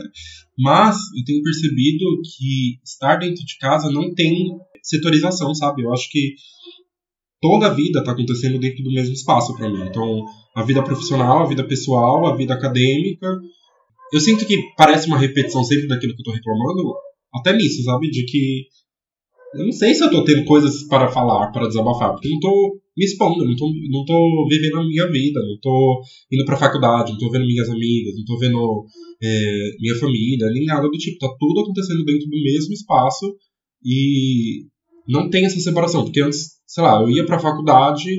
Mas 0.59 0.97
eu 1.17 1.25
tenho 1.25 1.43
percebido 1.43 2.05
que 2.23 2.79
estar 2.85 3.17
dentro 3.17 3.45
de 3.45 3.57
casa 3.59 3.91
não 3.91 4.15
tem 4.15 4.59
setorização, 4.83 5.55
sabe? 5.55 5.83
Eu 5.83 5.93
acho 5.93 6.09
que 6.11 6.35
toda 7.45 7.67
a 7.67 7.75
vida 7.75 7.99
está 7.99 8.13
acontecendo 8.13 8.59
dentro 8.59 8.83
do 8.83 8.91
mesmo 8.91 9.13
espaço 9.13 9.55
para 9.55 9.69
mim. 9.69 9.83
Então, 9.87 10.25
a 10.57 10.63
vida 10.63 10.83
profissional, 10.83 11.43
a 11.43 11.47
vida 11.47 11.63
pessoal, 11.63 12.27
a 12.27 12.35
vida 12.35 12.55
acadêmica. 12.55 13.39
Eu 14.11 14.19
sinto 14.19 14.47
que 14.47 14.73
parece 14.79 15.09
uma 15.09 15.19
repetição 15.19 15.63
sempre 15.63 15.87
daquilo 15.87 16.15
que 16.15 16.21
eu 16.21 16.23
estou 16.23 16.33
reclamando, 16.33 16.95
até 17.35 17.55
nisso, 17.55 17.83
sabe? 17.83 18.09
De 18.09 18.25
que 18.25 18.63
eu 19.57 19.67
não 19.67 19.73
sei 19.73 19.95
se 19.95 20.03
eu 20.03 20.11
tô 20.11 20.25
tendo 20.25 20.47
coisas 20.47 20.85
para 20.85 21.09
falar, 21.09 21.53
para 21.53 21.69
desabafar, 21.69 22.13
porque 22.13 22.29
eu 22.29 22.33
não 22.33 22.41
tô 22.41 22.81
me 22.97 23.05
expondo, 23.05 23.45
não 23.45 23.55
tô, 23.55 23.71
não 23.91 24.05
tô 24.07 24.49
vivendo 24.49 24.79
a 24.79 24.87
minha 24.87 25.07
vida, 25.11 25.41
não 25.41 25.59
tô 25.61 26.01
indo 26.33 26.47
pra 26.47 26.57
faculdade, 26.57 27.13
não 27.13 27.19
tô 27.19 27.31
vendo 27.31 27.47
minhas 27.47 27.69
amigas, 27.69 28.15
não 28.17 28.25
tô 28.25 28.39
vendo 28.39 28.87
é, 29.23 29.71
minha 29.81 29.95
família, 29.97 30.49
nem 30.51 30.65
nada 30.65 30.89
do 30.89 30.97
tipo. 30.97 31.19
Tá 31.19 31.29
tudo 31.39 31.61
acontecendo 31.61 32.05
dentro 32.07 32.27
do 32.27 32.43
mesmo 32.43 32.73
espaço 32.73 33.37
e 33.85 34.65
não 35.09 35.29
tem 35.31 35.45
essa 35.45 35.59
separação, 35.59 36.05
porque 36.05 36.21
antes, 36.21 36.61
sei 36.67 36.83
lá, 36.83 37.01
eu 37.01 37.11
ia 37.11 37.27
pra 37.27 37.39
faculdade, 37.39 38.11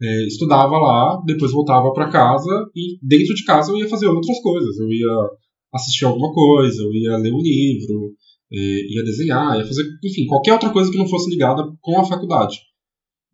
é, 0.00 0.26
estudava 0.26 0.78
lá, 0.78 1.20
depois 1.26 1.52
voltava 1.52 1.92
para 1.92 2.10
casa 2.10 2.66
e 2.74 2.98
dentro 3.02 3.34
de 3.34 3.44
casa 3.44 3.72
eu 3.72 3.76
ia 3.76 3.88
fazer 3.88 4.06
outras 4.06 4.40
coisas. 4.40 4.78
Eu 4.78 4.88
ia 4.88 5.28
assistir 5.74 6.04
alguma 6.04 6.32
coisa, 6.32 6.82
eu 6.82 6.92
ia 6.92 7.16
ler 7.16 7.32
um 7.32 7.42
livro, 7.42 8.12
é, 8.52 8.56
ia 8.56 9.04
desenhar, 9.04 9.58
ia 9.58 9.66
fazer, 9.66 9.84
enfim, 10.04 10.26
qualquer 10.26 10.52
outra 10.52 10.70
coisa 10.70 10.90
que 10.90 10.98
não 10.98 11.08
fosse 11.08 11.30
ligada 11.30 11.64
com 11.80 12.00
a 12.00 12.04
faculdade. 12.04 12.56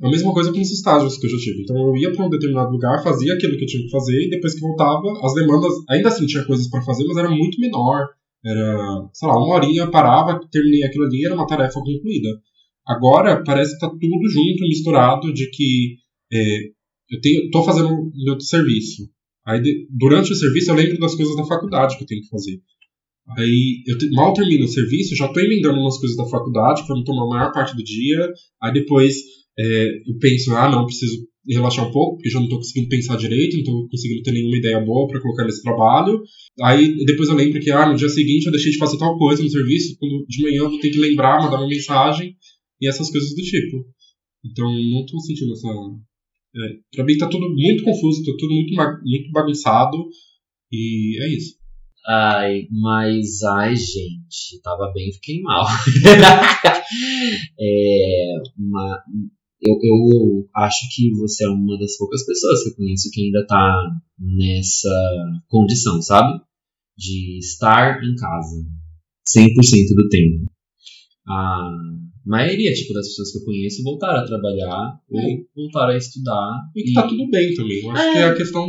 A 0.02 0.10
mesma 0.10 0.32
coisa 0.32 0.52
com 0.52 0.60
os 0.60 0.72
estágios 0.72 1.16
que 1.18 1.26
eu 1.26 1.30
já 1.30 1.36
tive. 1.36 1.62
Então 1.62 1.76
eu 1.76 1.96
ia 1.96 2.12
para 2.12 2.26
um 2.26 2.30
determinado 2.30 2.70
lugar, 2.72 3.02
fazia 3.02 3.34
aquilo 3.34 3.56
que 3.56 3.62
eu 3.62 3.68
tinha 3.68 3.84
que 3.84 3.90
fazer, 3.90 4.26
e 4.26 4.30
depois 4.30 4.54
que 4.54 4.60
voltava, 4.60 5.02
as 5.22 5.34
demandas, 5.34 5.72
ainda 5.88 6.08
assim 6.08 6.26
tinha 6.26 6.44
coisas 6.44 6.68
para 6.68 6.82
fazer, 6.82 7.04
mas 7.06 7.16
era 7.16 7.30
muito 7.30 7.60
menor. 7.60 8.08
Era, 8.44 9.08
sei 9.12 9.28
lá, 9.28 9.36
uma 9.38 9.54
horinha, 9.54 9.90
parava, 9.90 10.40
terminei 10.50 10.82
aquilo 10.82 11.04
ali, 11.04 11.24
era 11.24 11.34
uma 11.34 11.46
tarefa 11.46 11.80
concluída. 11.80 12.28
Agora 12.86 13.42
parece 13.44 13.74
que 13.74 13.80
tá 13.80 13.88
tudo 13.88 14.28
junto, 14.28 14.68
misturado, 14.68 15.32
de 15.32 15.50
que 15.50 15.96
é, 16.32 16.58
eu 17.10 17.20
tenho, 17.20 17.64
fazendo 17.64 18.10
meu 18.24 18.38
serviço. 18.40 19.08
Aí 19.46 19.60
de, 19.60 19.86
durante 19.90 20.32
o 20.32 20.34
serviço 20.34 20.70
eu 20.70 20.74
lembro 20.74 20.98
das 20.98 21.14
coisas 21.14 21.36
da 21.36 21.44
faculdade 21.44 21.96
que 21.96 22.02
eu 22.02 22.06
tenho 22.06 22.22
que 22.22 22.28
fazer. 22.28 22.60
Aí 23.36 23.82
eu 23.86 23.96
te, 23.96 24.10
mal 24.10 24.32
termino 24.34 24.64
o 24.64 24.68
serviço, 24.68 25.16
já 25.16 25.26
estou 25.26 25.42
emendando 25.42 25.78
umas 25.80 25.98
coisas 25.98 26.16
da 26.16 26.26
faculdade 26.26 26.86
para 26.86 26.96
me 26.96 27.04
tomar 27.04 27.24
a 27.24 27.28
maior 27.28 27.52
parte 27.52 27.74
do 27.74 27.82
dia. 27.82 28.32
Aí 28.62 28.72
depois 28.72 29.16
é, 29.58 29.88
eu 30.06 30.18
penso, 30.18 30.54
ah, 30.54 30.70
não, 30.70 30.84
preciso 30.84 31.26
relaxar 31.46 31.86
um 31.86 31.92
pouco, 31.92 32.16
porque 32.16 32.30
já 32.30 32.38
não 32.38 32.44
estou 32.44 32.58
conseguindo 32.58 32.88
pensar 32.88 33.16
direito, 33.16 33.54
não 33.54 33.60
estou 33.60 33.88
conseguindo 33.88 34.22
ter 34.22 34.32
nenhuma 34.32 34.56
ideia 34.56 34.80
boa 34.80 35.06
para 35.08 35.20
colocar 35.20 35.44
nesse 35.44 35.62
trabalho. 35.62 36.22
Aí 36.62 37.04
depois 37.04 37.28
eu 37.28 37.34
lembro 37.34 37.60
que, 37.60 37.70
ah, 37.70 37.88
no 37.88 37.96
dia 37.96 38.08
seguinte 38.08 38.46
eu 38.46 38.52
deixei 38.52 38.72
de 38.72 38.78
fazer 38.78 38.98
tal 38.98 39.16
coisa 39.18 39.42
no 39.42 39.50
serviço, 39.50 39.96
quando 39.98 40.24
de 40.26 40.42
manhã 40.42 40.58
eu 40.58 40.70
vou 40.70 40.80
ter 40.80 40.90
que 40.90 40.98
lembrar, 40.98 41.42
mandar 41.42 41.58
uma 41.58 41.68
mensagem 41.68 42.34
e 42.80 42.88
essas 42.88 43.10
coisas 43.10 43.34
do 43.34 43.42
tipo. 43.42 43.84
Então 44.44 44.70
não 44.70 45.00
estou 45.04 45.20
sentindo 45.20 45.52
essa. 45.52 45.68
É, 46.56 46.60
pra 46.94 47.04
mim 47.04 47.18
tá 47.18 47.28
tudo 47.28 47.50
muito 47.50 47.82
confuso, 47.82 48.24
tá 48.24 48.32
tudo 48.38 48.54
muito, 48.54 48.74
muito 49.02 49.30
bagunçado 49.32 49.96
e 50.70 51.18
é 51.22 51.28
isso. 51.34 51.56
Ai, 52.06 52.66
mas 52.70 53.42
ai, 53.42 53.74
gente, 53.74 54.60
tava 54.62 54.92
bem, 54.92 55.10
fiquei 55.12 55.40
mal. 55.40 55.64
é, 57.58 58.34
uma, 58.58 59.02
eu, 59.62 59.78
eu 59.82 60.48
acho 60.54 60.86
que 60.94 61.10
você 61.12 61.44
é 61.44 61.48
uma 61.48 61.78
das 61.78 61.96
poucas 61.96 62.26
pessoas 62.26 62.62
que 62.62 62.70
eu 62.70 62.76
conheço 62.76 63.10
que 63.10 63.22
ainda 63.22 63.46
tá 63.46 63.90
nessa 64.18 65.40
condição, 65.48 66.02
sabe? 66.02 66.38
De 66.96 67.38
estar 67.38 68.04
em 68.04 68.14
casa 68.14 68.62
100% 69.34 69.94
do 69.96 70.08
tempo. 70.10 70.44
A 71.26 71.70
maioria 72.24 72.72
tipo, 72.72 72.94
das 72.94 73.08
pessoas 73.08 73.32
que 73.32 73.38
eu 73.38 73.44
conheço 73.44 73.82
voltaram 73.82 74.20
a 74.20 74.26
trabalhar 74.26 74.98
ou 75.10 75.22
voltaram 75.54 75.94
a 75.94 75.96
estudar. 75.96 76.60
E 76.74 76.82
que 76.82 76.90
e... 76.90 76.94
tá 76.94 77.06
tudo 77.06 77.28
bem 77.30 77.54
também. 77.54 77.82
Eu 77.82 77.90
acho 77.90 78.02
é. 78.02 78.12
que 78.12 78.18
a 78.18 78.34
questão 78.34 78.68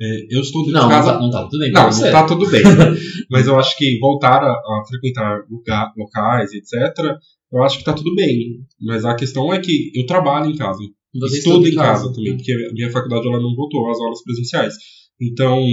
é, 0.00 0.26
eu 0.30 0.40
estou 0.40 0.64
dentro 0.64 0.80
não, 0.80 0.88
de 0.88 0.94
casa. 0.94 1.12
Não, 1.14 1.20
não 1.22 1.30
tá 1.30 1.44
tudo 1.46 1.58
bem. 1.58 1.72
Não, 1.72 1.90
não 1.90 2.10
tá 2.10 2.26
tudo 2.26 2.50
bem. 2.50 2.62
mas 3.30 3.46
eu 3.46 3.58
acho 3.58 3.76
que 3.76 3.98
voltar 3.98 4.42
a, 4.42 4.52
a 4.52 4.84
frequentar 4.88 5.44
lugar, 5.50 5.92
locais, 5.96 6.52
etc., 6.52 7.16
eu 7.52 7.62
acho 7.62 7.78
que 7.78 7.84
tá 7.84 7.92
tudo 7.92 8.14
bem. 8.14 8.60
Mas 8.80 9.04
a 9.04 9.14
questão 9.14 9.52
é 9.52 9.60
que 9.60 9.90
eu 9.94 10.06
trabalho 10.06 10.50
em 10.50 10.56
casa. 10.56 10.78
Você 11.14 11.38
estudo 11.38 11.66
em 11.66 11.74
casa, 11.74 12.04
casa 12.04 12.14
também, 12.14 12.36
porque 12.36 12.52
a 12.52 12.72
minha 12.72 12.90
faculdade 12.90 13.26
ela 13.26 13.40
não 13.40 13.54
voltou 13.54 13.90
às 13.90 14.00
aulas 14.00 14.22
presenciais. 14.22 14.74
Então, 15.20 15.66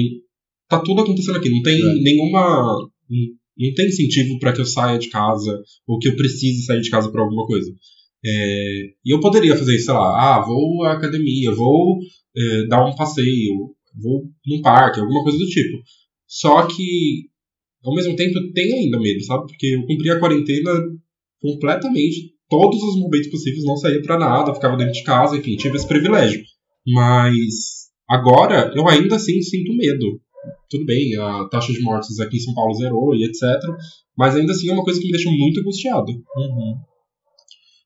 tá 0.67 0.79
tudo 0.79 1.01
acontecendo 1.01 1.37
aqui. 1.37 1.49
Não 1.49 1.61
tem 1.61 1.79
é. 1.79 2.01
nenhuma. 2.01 2.89
Não 3.59 3.73
tem 3.73 3.87
incentivo 3.87 4.39
para 4.39 4.53
que 4.53 4.61
eu 4.61 4.65
saia 4.65 4.99
de 4.99 5.09
casa 5.09 5.61
ou 5.87 5.99
que 5.99 6.07
eu 6.07 6.15
precise 6.15 6.63
sair 6.65 6.81
de 6.81 6.89
casa 6.89 7.11
para 7.11 7.21
alguma 7.21 7.45
coisa. 7.45 7.71
É, 8.25 8.81
e 9.05 9.13
eu 9.13 9.19
poderia 9.19 9.55
fazer 9.55 9.77
sei 9.79 9.93
lá, 9.93 10.37
ah, 10.37 10.45
vou 10.45 10.83
à 10.83 10.93
academia, 10.93 11.51
vou 11.51 11.99
é, 12.35 12.67
dar 12.67 12.85
um 12.85 12.95
passeio, 12.95 13.75
vou 14.01 14.23
num 14.45 14.61
parque, 14.61 14.99
alguma 14.99 15.23
coisa 15.23 15.37
do 15.37 15.45
tipo. 15.45 15.77
Só 16.27 16.67
que, 16.67 17.29
ao 17.83 17.95
mesmo 17.95 18.15
tempo, 18.15 18.37
eu 18.37 18.51
tenho 18.53 18.75
ainda 18.75 18.99
medo, 18.99 19.23
sabe? 19.23 19.47
Porque 19.47 19.67
eu 19.67 19.85
cumpri 19.85 20.09
a 20.09 20.19
quarentena 20.19 20.71
completamente, 21.39 22.33
todos 22.49 22.81
os 22.81 22.99
momentos 22.99 23.29
possíveis, 23.29 23.63
não 23.63 23.77
saía 23.77 24.01
para 24.01 24.19
nada, 24.19 24.53
ficava 24.53 24.77
dentro 24.77 24.93
de 24.93 25.03
casa, 25.03 25.37
enfim, 25.37 25.55
tive 25.55 25.77
esse 25.77 25.87
privilégio. 25.87 26.43
Mas 26.85 27.87
agora 28.09 28.71
eu 28.75 28.87
ainda 28.87 29.15
assim 29.15 29.41
sinto 29.41 29.75
medo. 29.75 30.21
Tudo 30.69 30.85
bem, 30.85 31.15
a 31.17 31.45
taxa 31.49 31.73
de 31.73 31.81
mortes 31.81 32.19
aqui 32.19 32.37
em 32.37 32.41
São 32.41 32.53
Paulo 32.53 32.73
zerou 32.73 33.15
e 33.15 33.23
etc. 33.25 33.41
Mas 34.17 34.35
ainda 34.35 34.51
assim 34.51 34.69
é 34.69 34.73
uma 34.73 34.83
coisa 34.83 34.99
que 34.99 35.05
me 35.05 35.11
deixa 35.11 35.29
muito 35.29 35.59
angustiado. 35.59 36.11
Uhum. 36.11 36.75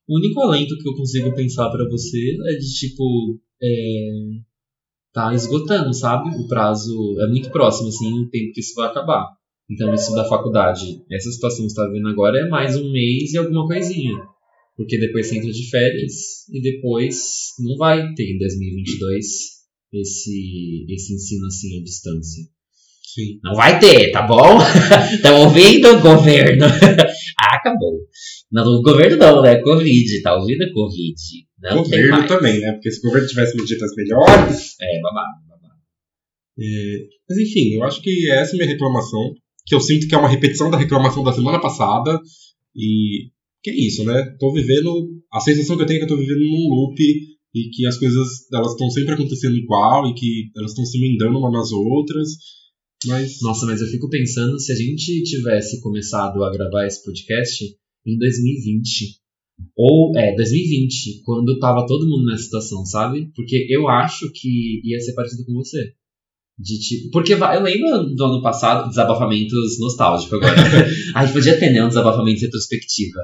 O 0.08 0.18
único 0.18 0.40
alento 0.40 0.76
que 0.78 0.88
eu 0.88 0.94
consigo 0.94 1.34
pensar 1.34 1.70
para 1.70 1.88
você 1.88 2.36
é 2.48 2.56
de 2.56 2.74
tipo. 2.74 3.38
É 3.62 4.08
tá 5.12 5.34
esgotando, 5.34 5.92
sabe? 5.92 6.30
O 6.36 6.48
prazo 6.48 7.20
é 7.20 7.26
muito 7.28 7.50
próximo, 7.50 7.88
assim, 7.88 8.12
o 8.20 8.30
tempo 8.30 8.52
que 8.52 8.60
isso 8.60 8.74
vai 8.74 8.88
acabar. 8.88 9.28
Então, 9.70 9.94
isso 9.94 10.14
da 10.14 10.24
faculdade, 10.24 11.02
essa 11.10 11.30
situação 11.30 11.66
que 11.66 11.72
você 11.72 11.80
está 11.80 11.92
vendo 11.92 12.08
agora 12.08 12.38
é 12.38 12.48
mais 12.48 12.76
um 12.76 12.90
mês 12.90 13.32
e 13.32 13.38
alguma 13.38 13.66
coisinha. 13.66 14.16
Porque 14.76 14.98
depois 14.98 15.26
você 15.26 15.36
entra 15.36 15.50
de 15.50 15.70
férias 15.70 16.48
e 16.50 16.60
depois 16.60 17.16
não 17.60 17.76
vai 17.76 18.12
ter 18.14 18.34
em 18.34 18.38
2022 18.38 19.61
esse, 19.92 20.86
esse 20.88 21.14
ensino 21.14 21.46
assim 21.46 21.78
à 21.78 21.82
distância. 21.82 22.44
Sim. 23.14 23.40
Não 23.44 23.54
vai 23.54 23.78
ter, 23.78 24.10
tá 24.10 24.22
bom? 24.22 24.58
tá 25.22 25.36
ouvindo, 25.36 26.00
governo? 26.00 26.64
ah, 27.38 27.56
acabou. 27.56 27.98
Não, 28.50 28.64
o 28.64 28.82
governo 28.82 29.18
não, 29.18 29.42
né? 29.42 29.56
Covid, 29.60 30.22
tá 30.22 30.34
ouvindo 30.34 30.72
Covid. 30.72 31.14
Não 31.60 31.82
governo 31.82 32.26
também, 32.26 32.58
né? 32.58 32.72
Porque 32.72 32.90
se 32.90 33.00
o 33.00 33.02
governo 33.02 33.28
tivesse 33.28 33.56
medidas 33.56 33.90
melhores. 33.94 34.76
É, 34.80 35.00
babado, 35.02 35.46
babado. 35.46 35.74
É, 36.58 37.06
mas 37.28 37.38
enfim, 37.38 37.74
eu 37.74 37.84
acho 37.84 38.00
que 38.00 38.30
essa 38.30 38.52
é 38.52 38.54
a 38.54 38.58
minha 38.58 38.72
reclamação. 38.72 39.34
Que 39.66 39.74
eu 39.74 39.80
sinto 39.80 40.08
que 40.08 40.14
é 40.14 40.18
uma 40.18 40.28
repetição 40.28 40.70
da 40.70 40.78
reclamação 40.78 41.22
da 41.22 41.34
semana 41.34 41.60
passada. 41.60 42.18
E 42.74 43.28
que 43.62 43.70
é 43.70 43.74
isso, 43.74 44.04
né? 44.04 44.34
Tô 44.38 44.52
vivendo. 44.54 45.10
A 45.30 45.40
sensação 45.40 45.76
que 45.76 45.82
eu 45.82 45.86
tenho 45.86 45.98
é 45.98 46.06
que 46.06 46.10
eu 46.10 46.16
tô 46.16 46.20
vivendo 46.20 46.40
num 46.40 46.68
loop 46.68 46.96
e 47.54 47.68
que 47.70 47.86
as 47.86 47.98
coisas 47.98 48.50
elas 48.52 48.72
estão 48.72 48.90
sempre 48.90 49.14
acontecendo 49.14 49.56
igual 49.56 50.08
e 50.08 50.14
que 50.14 50.50
elas 50.56 50.70
estão 50.70 50.84
se 50.84 50.98
emendando 50.98 51.38
umas 51.38 51.52
nas 51.52 51.72
outras. 51.72 52.28
Mas... 53.06 53.40
Nossa, 53.42 53.66
mas 53.66 53.80
eu 53.80 53.88
fico 53.88 54.08
pensando 54.08 54.58
se 54.58 54.72
a 54.72 54.76
gente 54.76 55.22
tivesse 55.24 55.80
começado 55.80 56.42
a 56.44 56.52
gravar 56.52 56.86
esse 56.86 57.02
podcast 57.04 57.64
em 58.06 58.18
2020 58.18 59.22
ou, 59.76 60.16
é, 60.16 60.34
2020, 60.34 61.22
quando 61.24 61.58
tava 61.58 61.86
todo 61.86 62.08
mundo 62.08 62.26
nessa 62.26 62.44
situação, 62.44 62.84
sabe? 62.84 63.30
Porque 63.34 63.66
eu 63.68 63.88
acho 63.88 64.30
que 64.32 64.80
ia 64.84 65.00
ser 65.00 65.14
parecido 65.14 65.44
com 65.44 65.54
você. 65.54 65.92
De 66.58 66.78
tipo. 66.78 67.10
Porque 67.10 67.34
eu 67.34 67.62
lembro 67.62 68.14
do 68.14 68.24
ano 68.24 68.42
passado, 68.42 68.88
desabafamentos 68.88 69.78
nostálgicos 69.78 70.34
agora. 70.34 70.54
a 71.14 71.24
gente 71.24 71.34
podia 71.34 71.58
ter, 71.58 71.72
né? 71.72 71.84
Um 71.84 71.88
desabafamento 71.88 72.38
de 72.38 72.46
retrospectiva. 72.46 73.20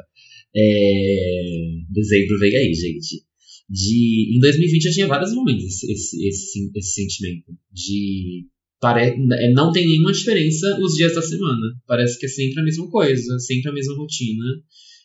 É, 0.56 1.80
dezembro 1.90 2.38
veio 2.38 2.58
aí, 2.58 2.72
gente. 2.74 3.27
De, 3.68 4.36
em 4.36 4.40
2020 4.40 4.84
eu 4.86 4.92
tinha 4.92 5.06
vários 5.06 5.34
momentos 5.34 5.64
esse, 5.64 5.92
esse, 5.92 6.26
esse, 6.26 6.70
esse 6.74 6.92
sentimento. 6.92 7.52
De 7.70 8.46
pare... 8.80 9.10
É, 9.10 9.52
não 9.52 9.72
tem 9.72 9.86
nenhuma 9.86 10.12
diferença 10.12 10.78
os 10.80 10.94
dias 10.94 11.14
da 11.14 11.22
semana. 11.22 11.76
Parece 11.86 12.18
que 12.18 12.26
é 12.26 12.28
sempre 12.28 12.60
a 12.60 12.64
mesma 12.64 12.88
coisa, 12.90 13.38
sempre 13.38 13.70
a 13.70 13.74
mesma 13.74 13.94
rotina. 13.94 14.44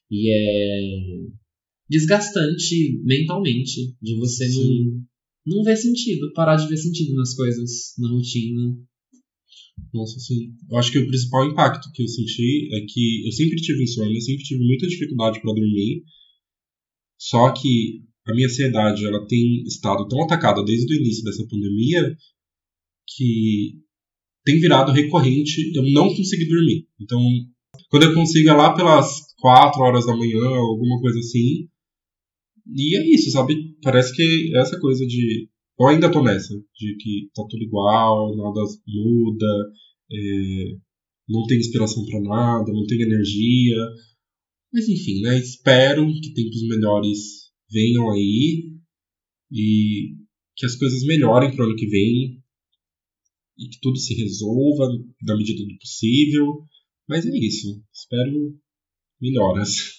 E 0.10 0.32
é 0.32 1.44
desgastante 1.90 3.02
mentalmente 3.04 3.96
de 4.02 4.16
você 4.16 4.48
não, 4.50 5.04
não 5.46 5.64
ver 5.64 5.76
sentido, 5.76 6.32
parar 6.34 6.56
de 6.56 6.68
ver 6.68 6.78
sentido 6.78 7.14
nas 7.16 7.36
coisas, 7.36 7.94
na 7.98 8.10
rotina. 8.10 8.78
Nossa, 9.94 10.20
sim. 10.20 10.54
Eu 10.70 10.78
acho 10.78 10.92
que 10.92 11.00
o 11.00 11.08
principal 11.08 11.50
impacto 11.50 11.92
que 11.94 12.04
eu 12.04 12.08
senti 12.08 12.70
é 12.74 12.86
que 12.88 13.26
eu 13.26 13.32
sempre 13.32 13.58
tive 13.58 13.84
insônia, 13.84 14.22
sempre 14.22 14.44
tive 14.44 14.64
muita 14.64 14.88
dificuldade 14.88 15.42
para 15.42 15.54
dormir. 15.54 16.04
Só 17.18 17.52
que 17.52 18.04
a 18.26 18.34
minha 18.34 18.48
ansiedade 18.48 19.06
ela 19.06 19.26
tem 19.28 19.64
estado 19.64 20.08
tão 20.08 20.24
atacada 20.24 20.64
desde 20.64 20.94
o 20.94 20.98
início 20.98 21.24
dessa 21.24 21.46
pandemia 21.48 22.16
que 23.08 23.82
tem 24.46 24.60
virado 24.60 24.92
recorrente 24.92 25.72
eu 25.76 25.84
não 25.92 26.14
conseguir 26.16 26.48
dormir. 26.48 26.88
Então, 27.00 27.20
quando 27.90 28.04
eu 28.04 28.14
consigo 28.14 28.50
é 28.50 28.54
lá 28.54 28.76
pelas 28.76 29.34
4 29.40 29.82
horas 29.82 30.06
da 30.06 30.16
manhã, 30.16 30.46
alguma 30.46 31.00
coisa 31.02 31.20
assim. 31.20 31.68
E 32.66 32.96
é 32.96 33.06
isso, 33.14 33.32
sabe? 33.32 33.56
Parece 33.82 34.16
que 34.16 34.56
essa 34.56 34.80
coisa 34.80 35.06
de. 35.06 35.50
Eu 35.80 35.88
ainda 35.88 36.12
tô 36.12 36.24
nessa, 36.24 36.54
de 36.76 36.96
que 36.98 37.30
tá 37.36 37.44
tudo 37.50 37.64
igual, 37.64 38.36
nada 38.38 38.62
muda, 38.88 39.72
é, 40.12 40.78
não 41.28 41.46
tem 41.48 41.58
inspiração 41.58 42.06
para 42.06 42.22
nada, 42.22 42.72
não 42.72 42.86
tem 42.86 43.02
energia. 43.02 43.78
Mas 44.72 44.88
enfim, 44.88 45.22
né? 45.22 45.38
Espero 45.40 46.06
que 46.22 46.34
tempos 46.34 46.62
melhores 46.68 47.43
venham 47.74 48.12
aí 48.12 48.72
e 49.52 50.16
que 50.56 50.66
as 50.66 50.76
coisas 50.76 51.04
melhorem 51.04 51.52
pro 51.52 51.66
ano 51.66 51.76
que 51.76 51.88
vem 51.88 52.42
e 53.58 53.68
que 53.70 53.80
tudo 53.82 53.98
se 53.98 54.14
resolva 54.16 54.88
na 55.22 55.36
medida 55.36 55.64
do 55.66 55.78
possível. 55.80 56.66
Mas 57.08 57.26
é 57.26 57.38
isso. 57.38 57.84
Espero 57.94 58.32
melhoras. 59.20 59.94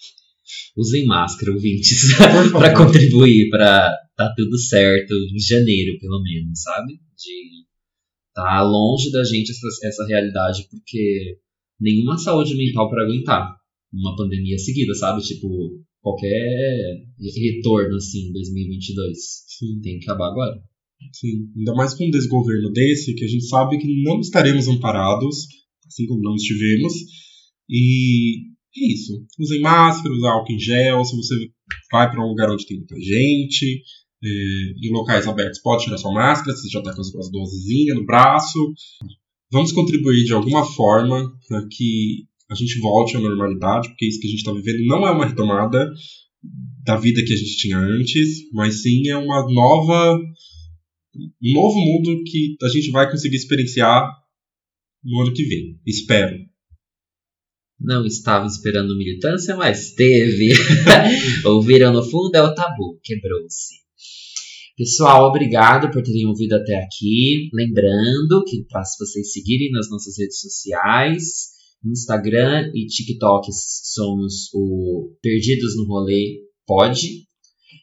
Usem 0.76 1.06
máscara, 1.06 1.52
ouvintes, 1.52 2.10
para 2.52 2.76
contribuir 2.76 3.48
para 3.48 3.96
tá 4.16 4.32
tudo 4.36 4.58
certo 4.58 5.12
em 5.12 5.38
janeiro, 5.38 5.98
pelo 5.98 6.22
menos, 6.22 6.62
sabe? 6.62 6.94
De 7.16 7.64
tá 8.34 8.62
longe 8.62 9.10
da 9.10 9.24
gente 9.24 9.50
essa, 9.50 9.86
essa 9.86 10.06
realidade, 10.06 10.66
porque 10.68 11.38
nenhuma 11.80 12.18
saúde 12.18 12.56
mental 12.56 12.90
para 12.90 13.04
aguentar 13.04 13.56
uma 13.92 14.16
pandemia 14.16 14.58
seguida, 14.58 14.94
sabe? 14.94 15.22
Tipo, 15.22 15.48
qualquer 16.04 17.02
retorno 17.18 17.96
assim 17.96 18.28
em 18.28 18.32
2022 18.32 19.18
Sim. 19.58 19.80
tem 19.80 19.98
que 19.98 20.04
acabar 20.04 20.28
agora. 20.28 20.62
Sim, 21.12 21.48
ainda 21.56 21.74
mais 21.74 21.94
com 21.94 22.06
um 22.06 22.10
desgoverno 22.10 22.70
desse, 22.70 23.14
que 23.14 23.24
a 23.24 23.28
gente 23.28 23.46
sabe 23.46 23.78
que 23.78 24.02
não 24.02 24.20
estaremos 24.20 24.68
amparados, 24.68 25.46
assim 25.86 26.06
como 26.06 26.22
não 26.22 26.34
estivemos. 26.34 26.92
E 27.68 28.42
é 28.76 28.92
isso. 28.92 29.24
Usem 29.38 29.60
máscara, 29.60 30.14
usem 30.14 30.28
álcool 30.28 30.52
em 30.52 30.58
gel. 30.58 31.04
Se 31.04 31.16
você 31.16 31.34
vai 31.90 32.10
para 32.10 32.24
um 32.24 32.28
lugar 32.28 32.50
onde 32.50 32.66
tem 32.66 32.78
muita 32.78 33.00
gente, 33.00 33.82
é, 34.22 34.28
em 34.28 34.92
locais 34.92 35.26
abertos, 35.26 35.60
pode 35.60 35.84
tirar 35.84 35.98
sua 35.98 36.12
máscara, 36.12 36.56
se 36.56 36.68
já 36.68 36.80
está 36.80 36.94
com 36.94 37.00
as 37.00 37.10
duas 37.10 37.30
dosezinhas 37.30 37.96
no 37.96 38.06
braço. 38.06 38.58
Vamos 39.50 39.72
contribuir 39.72 40.24
de 40.24 40.32
alguma 40.32 40.64
forma 40.64 41.32
para 41.48 41.66
que 41.68 42.26
a 42.54 42.66
gente 42.66 42.80
volte 42.80 43.16
à 43.16 43.20
normalidade, 43.20 43.88
porque 43.88 44.06
isso 44.06 44.20
que 44.20 44.26
a 44.26 44.30
gente 44.30 44.38
está 44.38 44.52
vivendo 44.52 44.86
não 44.86 45.06
é 45.06 45.10
uma 45.10 45.26
retomada 45.26 45.90
da 46.84 46.96
vida 46.96 47.24
que 47.24 47.32
a 47.32 47.36
gente 47.36 47.56
tinha 47.56 47.78
antes, 47.78 48.50
mas 48.52 48.82
sim 48.82 49.08
é 49.08 49.16
uma 49.16 49.46
nova 49.50 50.20
um 51.42 51.52
novo 51.52 51.78
mundo 51.78 52.22
que 52.24 52.56
a 52.62 52.68
gente 52.68 52.90
vai 52.90 53.10
conseguir 53.10 53.36
experienciar 53.36 54.10
no 55.02 55.22
ano 55.22 55.32
que 55.32 55.44
vem. 55.44 55.78
Espero. 55.86 56.36
Não 57.80 58.04
estava 58.06 58.46
esperando 58.46 58.96
militância, 58.96 59.54
mas 59.56 59.92
teve. 59.92 60.52
Ouviram 61.44 61.92
no 61.92 62.02
fundo 62.02 62.34
é 62.34 62.42
o 62.42 62.54
tabu, 62.54 62.98
quebrou-se. 63.02 63.84
Pessoal, 64.76 65.28
obrigado 65.28 65.90
por 65.92 66.02
terem 66.02 66.26
ouvido 66.26 66.54
até 66.54 66.74
aqui. 66.82 67.48
Lembrando 67.52 68.42
que 68.44 68.64
para 68.64 68.82
vocês 68.82 69.32
seguirem 69.32 69.70
nas 69.70 69.88
nossas 69.88 70.18
redes 70.18 70.40
sociais, 70.40 71.53
Instagram 71.90 72.70
e 72.74 72.86
TikTok 72.86 73.48
somos 73.52 74.48
o 74.54 75.16
Perdidos 75.22 75.76
no 75.76 75.86
Rolê 75.86 76.40
Pode. 76.66 77.24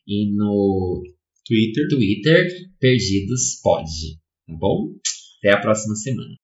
E 0.08 0.32
no 0.34 1.04
Twitter. 1.46 1.88
Twitter, 1.90 2.48
Perdidos 2.80 3.60
Pode. 3.62 4.20
Tá 4.48 4.56
bom? 4.58 4.94
Até 5.40 5.54
a 5.54 5.62
próxima 5.62 5.96
semana. 5.96 6.41